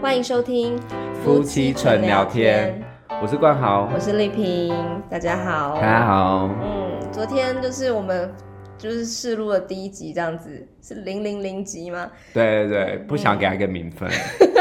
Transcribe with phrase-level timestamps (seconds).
[0.00, 0.78] 欢迎收听
[1.22, 2.82] 夫妻纯聊天，
[3.20, 4.74] 我是冠豪，我是丽萍，
[5.10, 6.48] 大家好，大家好。
[6.62, 8.32] 嗯，昨天就是我们。
[8.80, 12.10] 就是试录的第一集这样子，是零零零集吗？
[12.32, 14.08] 对对对，不想给他一个名分，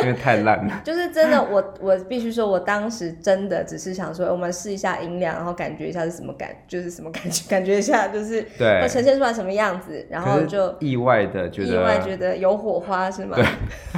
[0.04, 0.82] 因为太烂了。
[0.84, 13.38] 就是真的，我我必须说，我当时真的只是想说，我们试一下音量，然后感觉一下是什么感，就是什么感觉， 感觉一下就是对呈现出来什么样子，然后就意外的觉得，意外觉得有火花是吗？
[13.38, 13.46] 对。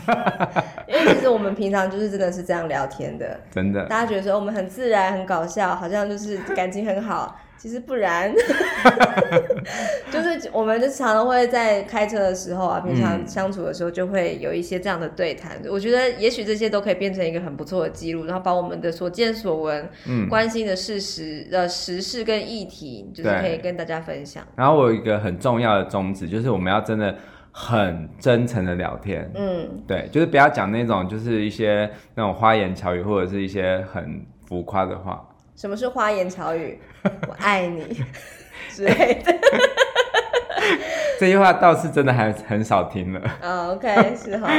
[0.87, 3.85] 因为其实我们平常就是真的是这样聊天的，真的。
[3.85, 7.39] 大家觉得说我们很自然、很搞笑，好像就是感情很好。
[7.61, 8.33] 其实不然，
[10.11, 15.55] 就是我们就常常会在开车的时候啊，平常相处的时候就会有一些这样的对谈。
[15.63, 24.43] 嗯、我觉得也许这些都可以变成一个很不错的记录，然后把我们的所见所闻、嗯、关心的事实的时事跟议题，就是可以跟大家分享。
[24.55, 27.15] 然后我有一个很重要的宗旨，就是我们要真的
[27.51, 29.31] 很真诚的聊天。
[29.35, 35.23] 嗯，对，就是不要讲那种就是一些那种花言巧语或者是一些很浮夸的话。
[35.61, 36.75] 什么是花言巧语？
[37.29, 38.03] 我爱你
[38.73, 39.31] 之类的。
[41.19, 43.21] 这句话倒是真的还很少听了。
[43.43, 44.49] 哦、oh,，OK，是哈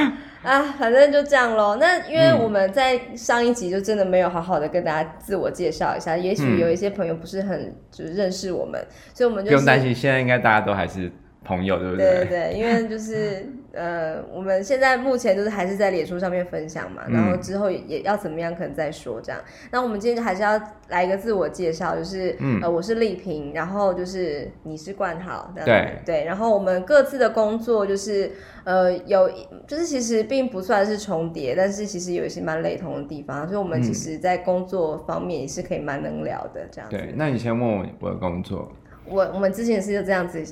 [0.44, 1.74] 啊，反正就这样喽。
[1.80, 8.80] 那因为我们在上一集就真的没有好好的跟大家自我介绍一下，嗯、也许有一些朋友不是很就是认识我们，
[9.12, 11.10] 所以我们就不用担心，现在应该大家都还是。
[11.44, 12.06] 朋友对不对？
[12.06, 19.40] 对对对，因为就是呃，我们现在目前就是还是在脸书上面分享嘛，然后之后也也要怎么样，可能再说这样。
[19.70, 28.30] 那我们今天还是要来一个自我介绍，就是、嗯、呃，我是丽萍，然后就是你是冠豪，对对，然后我们各自的工作就是
[28.64, 29.30] 呃有，
[29.66, 36.96] 就是其实并不算是重叠，但是其实有一些蛮雷同的地方，所以我们其实在工作方面也是可以蛮能聊的这样子。
[36.96, 38.70] 对，那你先问我我的工作。
[39.04, 40.44] 我我们之前是就这样子。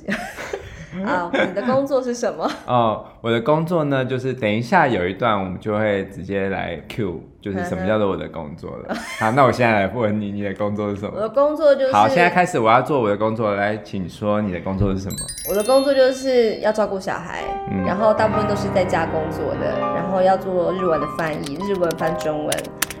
[1.05, 2.49] 啊，你的工作是什么？
[2.67, 8.93] 哦，我的工作呢，就是等一下有一段我们就会直接来 Q，就是什么叫做我的工作了。
[9.19, 11.13] 好，那我现在来问你，你的工作是什么？
[11.15, 11.93] 我的工作就是……
[11.93, 15.15] 好，现在开始我要做我的工作，来，请说你的工作是什么？
[15.49, 22.51] 我的工作就是要照顾小孩，嗯，然后大部分都是在家工作的，然后要做日文的翻译，日文翻中文。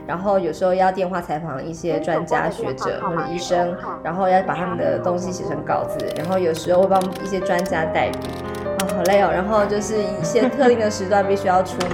[0.07, 8.17] 然后有时候要电话采访一些专家学者或者医生，然后要把他们的东西写成稿子，然后有时候会帮一些专家代笔，
[8.65, 9.29] 啊，好累哦。
[9.31, 11.91] 然后就是一些特定的时段必须要出门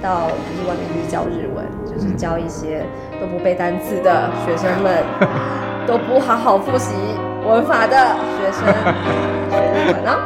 [0.00, 2.84] 到就是外面去教日文， 就是教一些
[3.20, 5.02] 都不背单词的学生们，
[5.86, 6.94] 都不好好复习
[7.46, 7.96] 文法的
[8.36, 8.66] 学生
[9.50, 10.16] 学日文呢。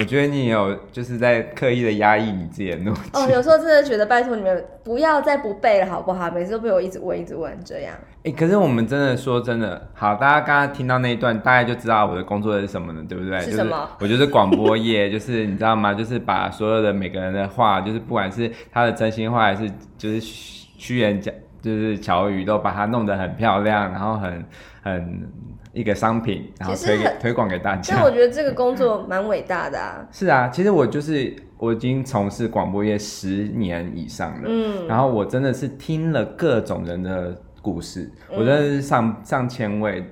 [0.00, 3.28] 我觉得你有就是在刻意的压抑你自己的怒气哦。
[3.30, 6.30] 有时候真的觉得拜托你们不要再不背了好不好？
[6.30, 7.94] 每次都被我一直问一直问这样。
[8.24, 13.38] 哎、欸，可是我们真的说真的好，大家刚刚听到那一段，大概就知道我的工作是什么了，对不对？
[13.40, 13.88] 是什么？
[14.00, 15.92] 就是、我就是广播业， 就是你知道吗？
[15.94, 21.30] 就是把所有的每个人的话，就是不管是他的真心话还是就是虚言假，
[21.60, 24.44] 就是巧语，都把它弄得很漂亮，然后很
[24.82, 25.28] 很。
[25.74, 27.96] 一个商品，然后推推广给大家。
[27.96, 30.06] 但我觉得这个工作蛮伟大的啊。
[30.10, 34.44] 是啊，其实我就是我已经从事广播业十年以上了。
[34.46, 40.04] 嗯，然后我真的是听了各种人的故事，嗯、我真的是上上千位，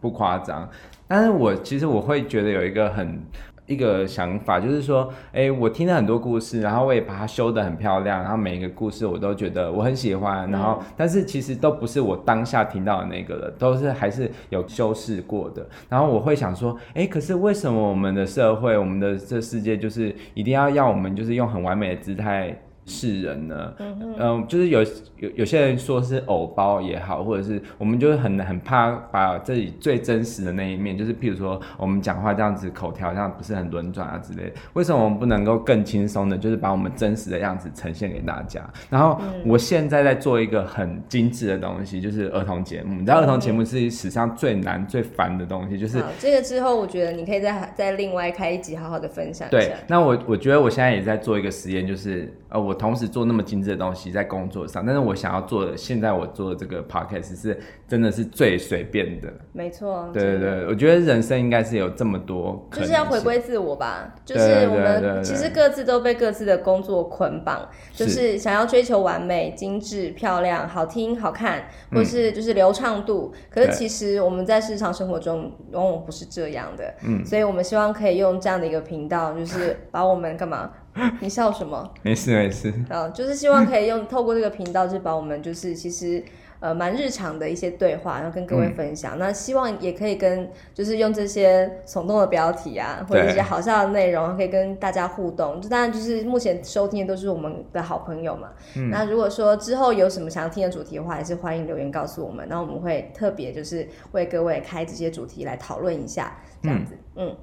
[0.00, 0.68] 不夸张。
[1.08, 3.18] 但是我其实我会觉得有一个很。
[3.66, 15.66] 一个想法就是说，哎、欸，我听了很多故事，然后我也把它修得很漂亮，然后每一个故事我都觉得我很喜欢，然后但是其实都不是我当下听到的那个了，都是还是有修饰过的。
[15.88, 22.56] 然后我会想说，哎、欸，可是为什么我们的社会，我们的这世界，就是一定要要我们就是用很完美的姿态？
[22.86, 24.82] 世人呢，嗯、呃，就是有
[25.18, 38.62] 有有些人说是偶包也好，或者是我们就是很很怕把自己最真实的那一面，就是譬如说我们讲话这样子口条这样不是很轮转啊之类的，为什么我们不能够更轻松的，就是把我们真实的样子呈现给大家？
[38.88, 42.94] 然后我现在在做一个很精致的东西，就是儿童节目。
[42.94, 49.58] 你知道儿童节目是史上最难最烦的东西，就是这个之后我觉得你可以再再另外开一集好好的分享一下。
[49.58, 52.76] 对，那我我觉得我现在也在做一个实验，就是呃我。
[52.76, 57.58] 同时做那么精致的东西在工作上，但是我想要做的，现在我做的这个 podcast 是
[57.88, 59.32] 真的是最随便的。
[59.52, 64.14] 没错，对对对，我觉得人生应该是有这么多，就是要回归自我吧。
[64.24, 73.32] 就是我们其实各自都被各自的工作捆绑，就是想要追求完美、精致、漂亮、好听、好看，或是就是流畅度。
[73.34, 76.94] 嗯、可是其实我们在日常生活中往往不是这样的。
[77.02, 80.70] 嗯，所以我们希望可以用这样的一个频道，就是 把我们干嘛？
[81.20, 81.90] 你笑什么？
[82.02, 82.72] 没事没事。
[82.88, 86.22] 啊，就是希望可以用透过这个频道，就把我们就是其实
[86.58, 89.16] 呃蛮日常的一些对话，然后跟各位分享。
[89.16, 95.60] 嗯、那希望也可以跟就是用这些耸动的标题啊，或者一些好笑的内容，可以跟大家互动。
[95.60, 98.48] 就当然就是目前收听的都是我们的好朋友嘛。
[98.76, 102.46] 嗯、那如果说之后有什么想要听的主题的话，也是欢迎留言告诉我们。
[102.48, 107.28] 那我们会特别就是为各位开这些主题来讨论一下，这样子，嗯。
[107.28, 107.36] 嗯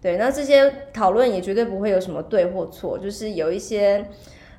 [0.00, 4.06] 对，那这些讨论也绝对不会有什么对或错，就是有一些，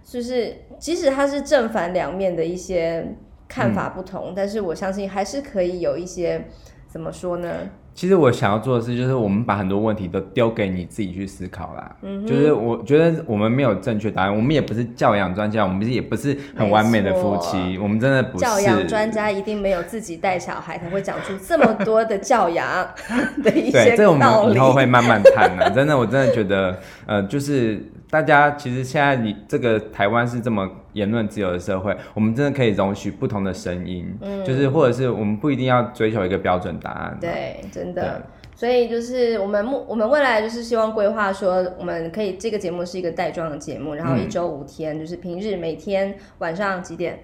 [0.06, 3.16] 就是即使它是正反两面的一些
[3.48, 6.46] 看法不同，嗯、但是我相信还是可以有一些，
[6.88, 7.70] 怎么说呢？
[7.94, 11.96] 其实我想要做的事，就是我们把很多问题都丢给你自己去思考啦。
[12.02, 18.46] 嗯，就是我觉得我们没有正确答案，我们也不是教养专家，我们也不是很完美的夫妻，我们真的不是。
[18.46, 22.66] 教养专家一定没有自己带小孩才会讲出这么多的教养
[23.44, 23.88] 的一些道理。
[23.90, 25.70] 对，这个我们以后会慢慢谈的。
[25.72, 27.84] 真的，我真的觉得，呃，就是。
[28.12, 37.18] 大家其实现在你这个台湾是这么言论自由的社会，我们真的可以容许不同的声音，嗯，就是或者是我们不一定要追求一个标准答案。
[37.22, 38.22] 对，真的。
[38.54, 47.18] 所以就是我们目我们未来就是希望规划说，我们可以这个节目是一个带妆的节目，然后一周五天，嗯，就是平日每天晚上几点？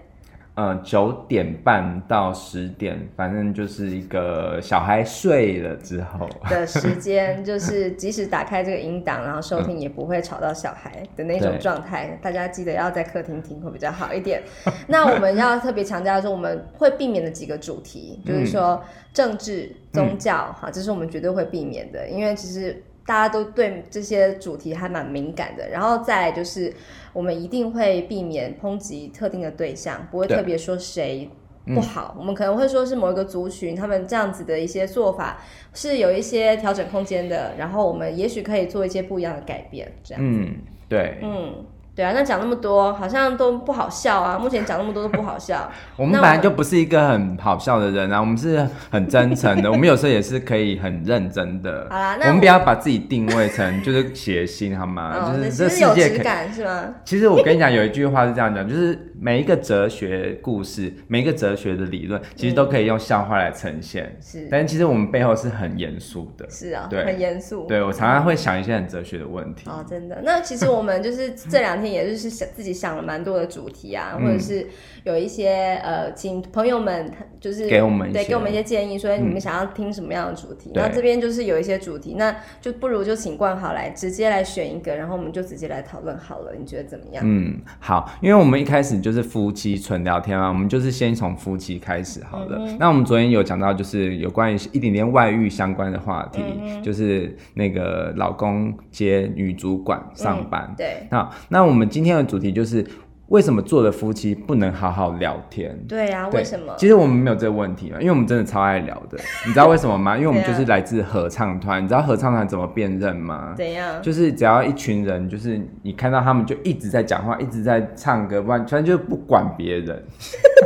[0.57, 12.07] 呃，九点半到十点，反正就是一个小孩睡了之后的时间，就是即使打开这个音档，然后收听也不会吵到小孩的那种状态。
[12.07, 14.42] 嗯、大家记得要在客厅听会比较好一点。
[14.89, 18.81] 那我们要特别强调说，我们会避免的几个主题，嗯、就是说
[19.13, 22.83] 政治、宗教，哈、嗯，这是我们绝对会避免的，因为其实。
[23.07, 26.71] 大家都对这些主题还蛮敏感的，然后再来就是
[27.13, 31.30] 我们一定会避免抨击特定的对象，不会特别说谁
[31.74, 35.42] 不好，嗯、我们可能会说是某一个族群，他们这样子的一些做法
[35.74, 40.39] 是有一些调整空间的，然后我们也许可以做一些不一样的改变，这样子。
[40.42, 40.57] 嗯，
[40.89, 41.65] 对，嗯。
[41.97, 44.38] 对啊，那讲那么多好像都不好笑啊！
[44.38, 45.67] 目前讲那么多都不好笑。
[45.97, 51.88] 我们本来就不是一个很好笑的人啊，我们是很真诚的， 我们有时候也是可以很认真的。
[51.89, 55.11] 好啦，那我，我们不要把自己定位成就是谐星好吗？
[55.15, 56.83] 哦、就是这世界可以感是吗？
[57.03, 64.06] 其实我跟你讲，有一句话是这样讲，就是每一个哲学故事，每一个哲学的理论，其实都可以用笑话来呈现。
[64.06, 66.50] 嗯、是，但其实我们背后是很严肃的。
[66.50, 67.66] 是啊，对，很严肃。
[67.66, 69.69] 对，我常常会想一些很哲学的问题。
[69.69, 70.22] 哦，真的。
[70.24, 72.78] 那其实我们就是这两天，也就是想自己。
[72.78, 74.68] 想了蛮多的主题啊，或者是
[75.07, 77.09] 有一些呃，请朋友们
[77.39, 80.69] 就是给我们对给我们一些建议，说你们想要听什么样的主题？
[80.75, 86.51] 那、嗯、这边就是有一些主题，那就不如就请冠豪来直接来选一个，然后我们就直接来讨论好了。
[86.59, 87.24] 你觉得怎么样？
[87.25, 92.57] 嗯，好，因为我们一开始就是夫妻纯聊天嘛，我们就是先从夫妻开始好了。
[92.59, 100.65] 嗯、那我们昨天有讲到，就是有关于一点点外遇相关的话题，嗯、就是那个老公接女主管上班。
[100.71, 102.86] 嗯、对，那，那我们今天的主题就是。
[103.29, 105.77] 为什么做了夫妻不能好好聊天？
[105.88, 106.74] 对呀、啊，为什么？
[106.77, 109.18] 其实我们没有这个问题嘛，因为我们真的超爱聊的。
[109.45, 110.15] 你知道为什么吗？
[110.15, 111.83] 因为我们就是来自合唱团。
[111.83, 113.53] 你知道合唱团怎么辨认吗？
[113.57, 114.01] 怎样？
[114.01, 120.03] 就是只要一群人，就是你看到他们就一直在讲话，一直在唱歌，完全就是不管别人。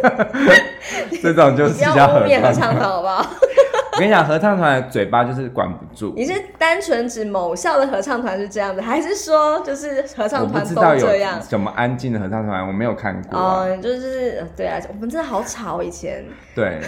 [1.21, 3.25] 这种就是叫合唱团，好不好？
[3.93, 6.13] 我跟你讲，合唱团的嘴巴就是管不住。
[6.15, 11.35] 你是单纯指某校的合唱团是这样子，还是说就是合唱团都这样？
[11.37, 12.65] 有什么安静的合唱团？
[12.65, 13.65] 我没有看过、啊。
[13.65, 16.23] 哦，就是对啊，我们真的好吵以前。
[16.55, 16.79] 对，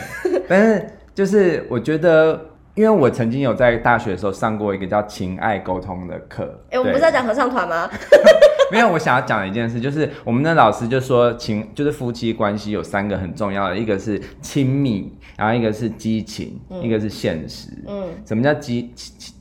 [0.47, 2.39] 但是就是我觉得，
[2.75, 6.43] 因为我曾经有在大学的时候上过一个叫情爱沟通的课。
[6.69, 7.89] 哎、欸，我们不是在讲合唱团吗？
[8.71, 15.13] 没有，我想要讲一件事就是，我们的老师就说情就是夫妻关系有三个很重要的，一个是亲密。
[15.35, 17.67] 然后一个是激情，嗯、一个是现实。
[17.87, 18.93] 嗯，什么叫激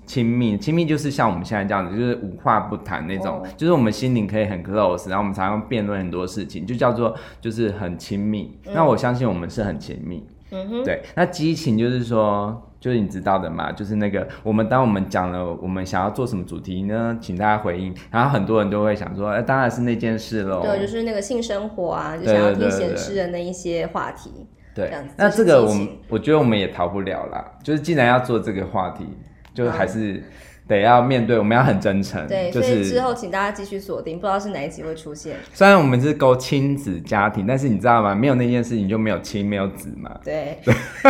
[0.07, 0.57] 亲密？
[0.57, 8.59] 亲密就是像我们现在这样子，就是无话不谈那种，哦、就是我们心灵可以很 close，然后我们常常辩论很多事情，就叫做就是很亲密。
[8.65, 10.27] 嗯、那我相信我们是很亲密。
[10.53, 11.03] 嗯哼，对。
[11.17, 20.63] 那激情就是说，就是你知道的嘛，就是那个我们当我们讲了我们想要做什么主题呢，请大家回应，然后很多人都会想说，哎，当然是那件事喽。
[20.63, 24.31] 对，就是那个性生活啊，就想要听显示的那一些话题。
[24.75, 29.07] 对，那这个我们我觉得我们也逃不了啦，就是既然要做这个话题，
[29.53, 30.23] 就还是。
[30.69, 32.27] 得要面对，我们要很真诚。
[32.27, 35.37] 对，就是、所以之后请大家继续锁定，不知道是哪一集会出现。
[35.53, 38.15] 虽然我们是勾亲子家庭，但是你知道吗？
[38.15, 40.11] 没有那件事情就没有亲，没有子嘛。
[40.25, 40.59] 对，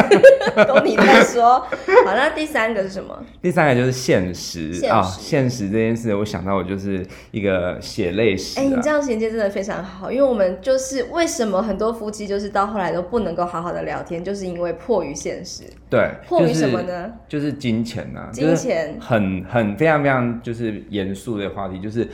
[0.67, 1.61] 都你在说。
[2.05, 3.25] 好，那第三个是什么？
[3.41, 8.63] 第三个就是现实啊，现实这件事，我想到我就是一个血泪史、啊。
[8.63, 15.65] 哎、欸，你这样衔接真的非常好，因为我们就是为什么很多夫妻就是到后来都不能够好好的聊天，就是因为迫于现实。
[15.93, 17.13] 对，迫于什么呢？
[17.29, 19.45] 就是金钱呐、啊，金钱很。
[19.45, 22.09] 很非常非常就是严肃的话题，就是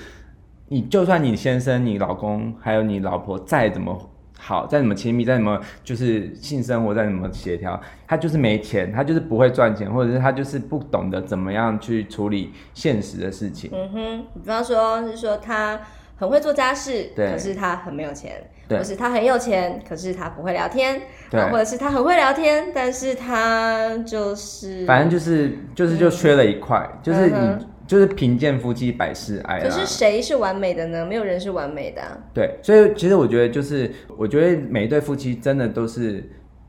[0.67, 13.71] 你就算你先生、你老公还有你老婆再怎么好，再怎么亲密，再怎么就是性生活再怎么协调，他就是没钱，他就是不会赚钱，或者是他就是不懂得怎么样去处理现实的事情。
[13.73, 15.81] 嗯哼，比方说是说他
[16.19, 18.33] 很会做家事，对，可是他很没有钱。
[18.71, 29.59] 或是他很有钱，可是他不会聊天，对，或者是他很会聊天，但是他就是，反正就是就是就缺了一块，嗯、就是你、嗯、就是贫贱夫妻百事哀。
[29.59, 31.07] 可是谁是完美的呢？
[31.07, 32.19] 没有人是完美的、啊。
[32.35, 36.23] 对，所以其实我觉得就是，我觉得每一对夫妻真的都是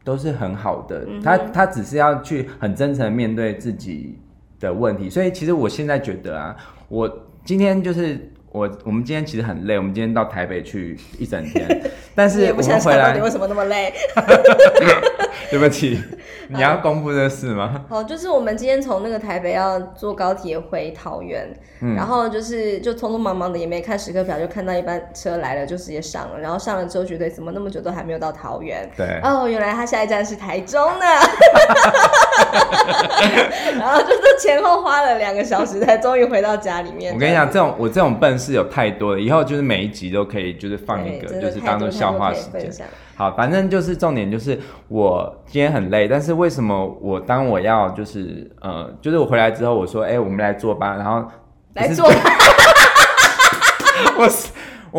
[0.06, 4.18] 都是很好的，嗯、他他只是要去很真诚面对自己
[4.58, 5.10] 的问题。
[5.10, 6.56] 所以其实我现在觉得啊，
[6.88, 8.32] 我今天就是。
[8.52, 11.82] 我我们今天其实很累，我们今天到台北去一整天，
[12.16, 13.94] 但是我们回来，你为什么那么累？
[15.52, 16.00] 对不起，
[16.50, 17.86] 你要公布这事吗？
[17.90, 21.48] 哦，就是我们今天从那个台北要坐高铁回桃园，
[21.82, 28.90] 嗯、然后就是就匆匆忙忙的也没看时刻表，就看到一班车来了，就直接上了，然后上了之后觉得怎么那么久都还没有到桃园？
[28.98, 31.06] 对，哦，原来他下一站是台中呢，
[33.80, 37.14] 然后就是前后花了两个小时才终于回到家里面。
[37.14, 38.39] 我跟你讲，这种我这种笨。
[38.40, 42.72] 是有太多了，以后就是每一集都可以，就是放一个，就是当做笑话时间。
[43.16, 51.30] 好，反正就是重点就是我今天很累，但是为什么我当我要就是呃，就是我回来之后，我说哎、欸，我们来做吧，然后
[51.74, 52.16] 来做吧。
[54.18, 54.30] 我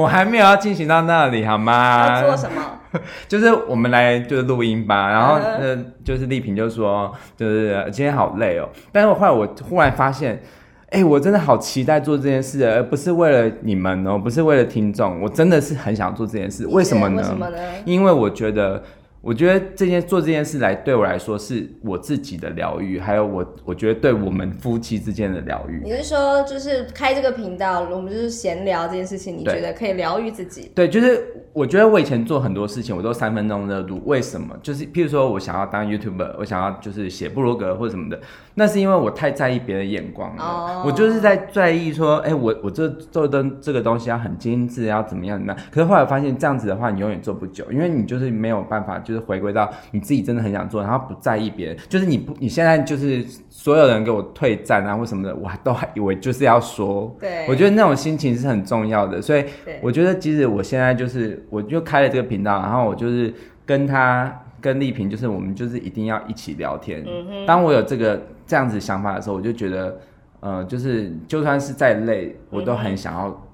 [0.02, 2.22] 我还没有要进行到那里，好吗？
[2.22, 2.62] 做什么？
[3.26, 10.42] 就是我们来就是录音吧，然后呃，就是丽萍就说就是今天好累哦，但是我后来我忽然发现。
[10.90, 16.66] 哎、欸，我真的好期待做这件事，而不是为了你们哦，不是为了听众，我真的是很想做这件事。
[16.66, 17.16] 为什么呢？
[17.16, 17.56] 为什么呢？
[17.84, 18.82] 因为我觉得。
[19.22, 25.82] 我觉得这件做这件事来对我来说是我自己的疗愈，还有我我觉得对我们夫妻之间的疗愈。
[25.84, 30.72] 你是说，就是开这个频道，我们就是闲聊这件事情，你觉得可以疗愈自己？
[30.74, 31.22] 对，就是
[31.52, 34.00] 我觉得我以前做很多事情，我都三分钟热度。
[34.06, 34.56] 为什么？
[34.62, 38.18] 就是譬如说我想要当 YouTuber，我想要就是写部落格或者什么的，
[38.54, 40.42] 那是因为我太在意别人的眼光了。
[40.42, 40.86] Oh.
[40.86, 45.62] 我就是在在意说，哎、欸，我我这做的这个东西要很精致，要怎么样怎么样。
[45.70, 48.98] 可是后来发现这样子的话，你永远做不久，因为你就是没有办法。
[49.10, 59.44] 就是回归到你自己真的很想做，然后不在意别人，就是你不，你现在就是所有人给我退战啊或什么的，我还都还以为就是要说，对，我觉得那种心情是很重要的，所以
[59.82, 63.34] 我觉得即使我现在就是我就开了这个频道，然后我就是
[63.66, 67.04] 跟他跟丽萍，就是我们就是一定要一起聊天。
[67.06, 69.98] 嗯，当我有这个这样子想法的时候，我就觉得，
[70.40, 73.46] 呃，就是就算是再累，我都很想要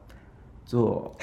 [0.65, 1.13] 做。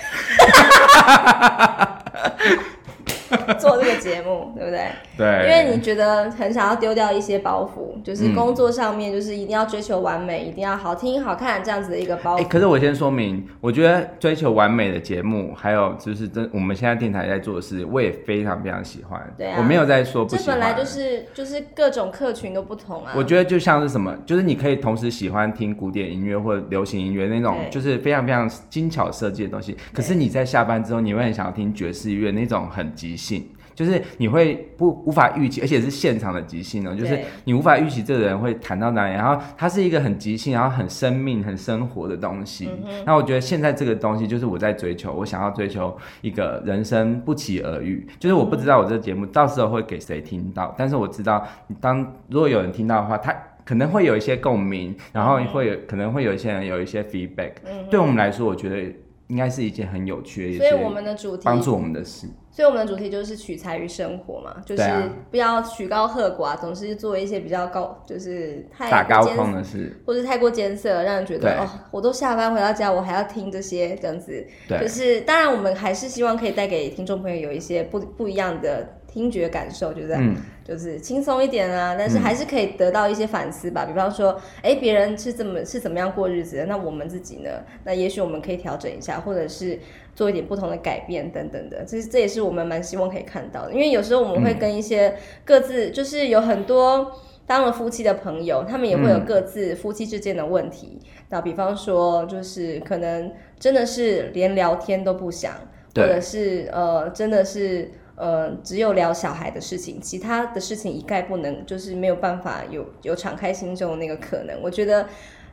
[3.59, 4.87] 做这个节目，对不对？
[5.17, 12.47] 对，因为你觉得很想要丢掉一些包袱，就是工作上面就是一定要追求完美，嗯、一定要好听好看这样子的一个包袱。
[12.47, 19.21] 可是我先说明，我觉得追求完美的节目，还有就是真我们现在电台在做的事，我也非常非常喜欢。
[19.37, 20.45] 对啊，我没有在说不喜欢。
[20.45, 23.13] 这本来就是就是各种客群都不同啊。
[23.15, 29.75] 我觉得就像是什么，就是你可以同时喜欢听古典音乐或者流行音乐那种，就是非常非常精巧设计的东西。
[29.93, 33.47] 可是你在下班之后，你会很想要听爵士乐那种很即兴。
[33.75, 42.69] 就是你会不无法预期，而且是现场的即兴哦，就是你无法预期这个人会弹到哪里，然后它是一个很即兴，然后很生命、很生活的东西。
[42.85, 48.07] 嗯、那我觉得现在这个东西就是我在追求，我想要追求一个人生不期而遇。
[48.19, 51.43] 就是我不知道我这个节目到时候会给谁听到，但是我知道，
[51.81, 57.53] 当如果有人听到的话，他可能会有一些共鸣，然后会有可能会有一些人有一些 feedback。
[57.65, 58.93] 嗯，对我们来说，我觉得
[59.27, 62.27] 应该是一件很有趣的所以我们的主题帮助我们的事。
[62.51, 64.83] 所以我们的主题就是取材于生活嘛，就是
[65.31, 74.45] 不要曲高和寡，总是做一些比较高，就是太打高空的事，或是太过艰涩，让人觉得哦，我都下班回到家，我还要听这些这样子。
[74.67, 83.85] 对，就是当然我们还是希望可以带给听众朋友有一些不不一样的听觉感受，就是，嗯、就是轻松一点啊，但是还是可以得到一些反思吧。
[83.85, 87.49] 嗯、比方说，哎，别人是怎么是怎么样过日子的，那我们自己呢？
[87.83, 89.77] 那也许我们可以调整一下，或者是。
[90.15, 93.73] 做一点不同的改变等等的，其实这也是我们蛮希望可以看到的。
[93.73, 95.11] 因为有时候我们会跟一些
[95.43, 97.11] 各自就是有很多
[97.47, 100.99] 当了夫妻的朋友，他们也会有各自夫妻之间的问题。
[101.29, 105.53] 那比方说，就是可能真的是连聊天都不想，
[105.95, 114.59] 或者是呃，真的是呃，只有聊小孩的事情，其他的事情一概不能，就是没有办法有有敞开心胸的那个可能。
[114.61, 115.07] 我觉得。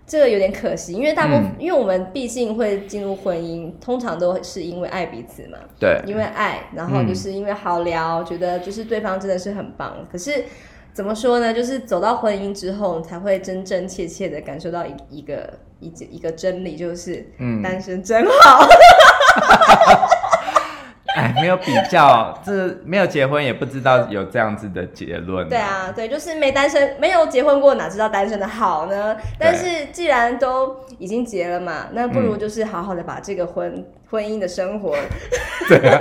[0.07, 5.59] 这个有点可惜，因为大部分，嗯、因为我们毕竟会进入婚姻，通常都是因为爱彼此嘛。
[5.79, 10.05] 对，因为爱，然后就是因为好聊，嗯、觉得就是对方真的是很棒。
[10.11, 10.47] 可是
[10.93, 11.55] 怎么说呢？
[11.55, 15.49] 就是走到婚姻之后，才会真真切切的感受到一一个
[15.79, 18.67] 一一个真理，就是嗯，单身真好。
[21.20, 25.48] 哎，没有有比较，这没有结婚也不知道有这样子的结论。
[25.48, 29.16] 对啊，对，就是没单身，没有结婚过，哪知道单身的好呢？
[29.38, 34.96] 但是既然都已经结了嘛，那不如就是好好的把这个婚、嗯、婚姻的生活，
[35.68, 36.00] 对啊，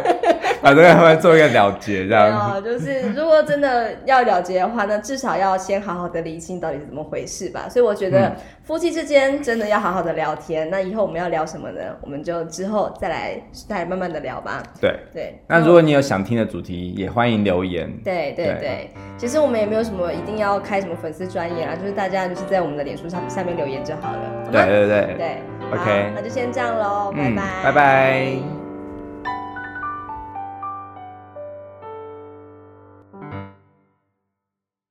[0.61, 2.61] 把这个婚做一个了结，这样子。
[2.61, 7.67] 就是如果真的要了结的话，那至少要先好好的理清到底是怎么回事吧。
[7.69, 10.69] 所以我觉得夫妻之间真的要好好的聊天。
[10.69, 11.81] 那以后我们要聊什么呢？
[12.01, 14.61] 我们就之后再来再来慢慢的聊吧。
[14.79, 15.39] 对对。
[15.47, 17.89] 那如果你有想听的主题，也欢迎留言。
[18.03, 24.19] 对对对，对，其实我们也没有什么一定要开什么粉丝专业啊，就是大家就是在我们的脸书上下面留言就好了。
[24.51, 25.37] 对对对对。
[25.71, 28.58] OK，那就先这样喽，嗯，拜拜，拜拜。